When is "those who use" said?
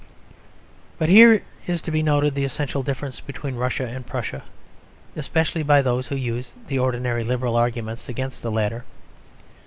5.83-6.55